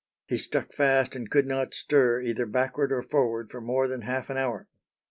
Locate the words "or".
2.91-3.03